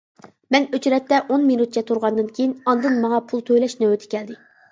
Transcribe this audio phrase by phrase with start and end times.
[0.53, 4.39] مەن ئۆچرەتتە ئون مىنۇتچە تۇرغاندىن كېيىن ئاندىن ماڭا پۇل تۈلەش نۆۋىتى كەلدى.